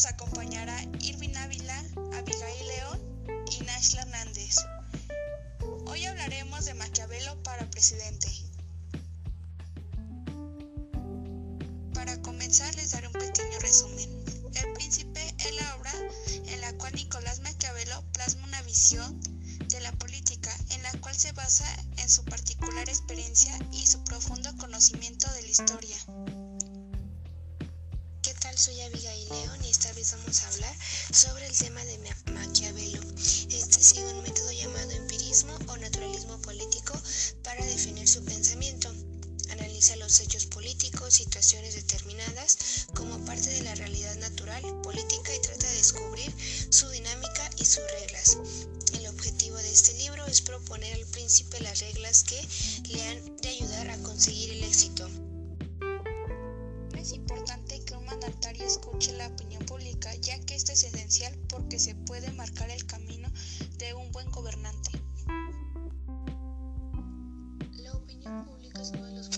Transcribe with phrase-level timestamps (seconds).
[0.00, 1.78] nos acompañará Irvin Ávila,
[2.14, 4.56] Abigail León y Nashla Hernández.
[5.88, 8.28] Hoy hablaremos de Maquiavelo para presidente.
[11.92, 14.08] Para comenzar les daré un pequeño resumen.
[14.54, 15.92] El príncipe es la obra
[16.46, 19.20] en la cual Nicolás Maquiavelo plasma una visión
[19.68, 21.66] de la política en la cual se basa
[21.98, 26.39] en su particular experiencia y su profundo conocimiento de la historia.
[28.60, 30.76] Soy Abigail León y esta vez vamos a hablar
[31.14, 31.98] sobre el tema de
[32.34, 33.00] Maquiavelo.
[33.48, 36.92] Este sigue un método llamado empirismo o naturalismo político
[37.42, 38.92] para definir su pensamiento.
[39.48, 45.66] Analiza los hechos políticos, situaciones determinadas como parte de la realidad natural, política y trata
[45.66, 46.30] de descubrir
[46.68, 48.36] su dinámica y sus reglas.
[48.92, 52.46] El objetivo de este libro es proponer al príncipe las reglas que
[52.90, 55.08] le han de ayudar a conseguir el éxito.
[58.20, 62.68] Un mandatario escuche la opinión pública, ya que esto es esencial porque se puede marcar
[62.68, 63.30] el camino
[63.78, 64.90] de un buen gobernante.
[67.72, 69.30] La opinión pública es uno de los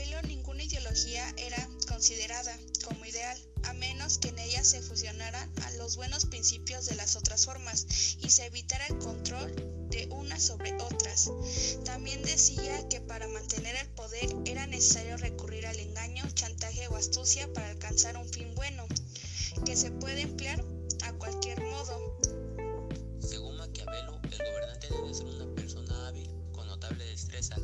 [0.00, 2.56] Ninguna ideología era considerada
[2.86, 7.44] como ideal, a menos que en ella se fusionaran los buenos principios de las otras
[7.44, 9.54] formas y se evitara el control
[9.90, 11.30] de unas sobre otras.
[11.84, 17.52] También decía que para mantener el poder era necesario recurrir al engaño, chantaje o astucia
[17.52, 18.86] para alcanzar un fin bueno,
[19.66, 20.64] que se puede emplear
[21.02, 22.18] a cualquier modo.
[23.20, 27.56] Según Maquiavelo, el gobernante debe ser una persona hábil, con notable destreza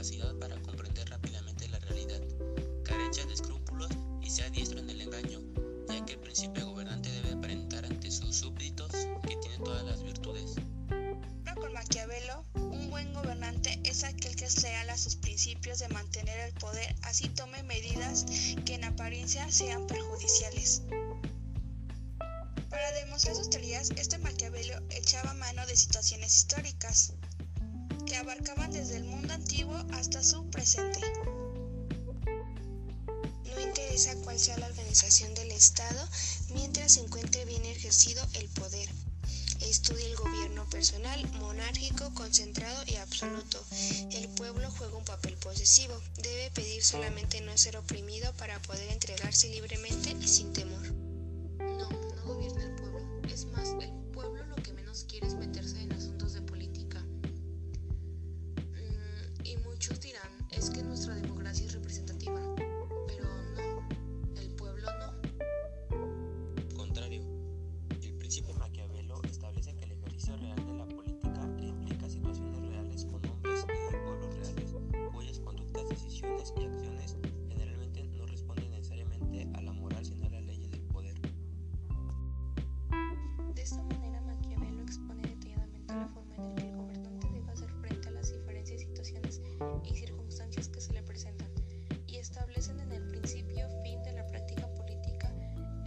[0.00, 2.22] capacidad para comprender rápidamente la realidad,
[2.84, 3.90] carencia de escrúpulos
[4.22, 5.40] y sea diestro en el engaño,
[5.88, 8.90] ya que el príncipe gobernante debe aparentar ante sus súbditos
[9.28, 10.54] que tiene todas las virtudes.
[11.54, 16.48] Con Maquiavelo, un buen gobernante es aquel que es leal a sus principios de mantener
[16.48, 18.24] el poder, así tome medidas
[18.64, 20.80] que en apariencia sean perjudiciales.
[22.70, 27.12] Para demostrar sus teorías, este Maquiavelo echaba mano de situaciones históricas
[28.10, 30.98] que abarcaban desde el mundo antiguo hasta su presente.
[33.44, 36.08] No interesa cuál sea la organización del Estado
[36.52, 38.88] mientras se encuentre bien ejercido el poder.
[39.60, 43.62] Estudia el gobierno personal, monárquico, concentrado y absoluto.
[44.10, 45.94] El pueblo juega un papel posesivo.
[46.16, 50.99] Debe pedir solamente no ser oprimido para poder entregarse libremente y sin temor.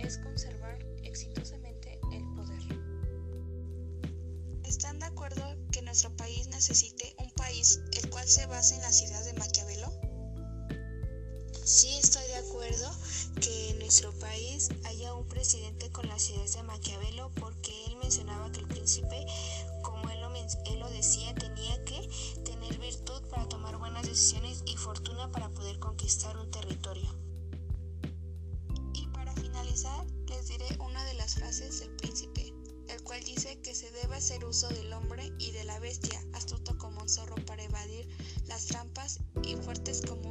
[0.03, 2.61] Es conservar exitosamente el poder.
[4.65, 9.01] ¿Están de acuerdo que nuestro país necesite un país el cual se base en las
[9.01, 9.91] ideas de Maquiavelo?
[11.63, 12.91] Sí estoy de acuerdo
[13.39, 17.52] que en nuestro país haya un presidente con las ideas de Maquiavelo porque
[31.63, 32.53] frases del príncipe,
[32.89, 36.77] el cual dice que se debe hacer uso del hombre y de la bestia, astuto
[36.77, 38.07] como un zorro para evadir
[38.47, 40.22] las trampas y fuertes como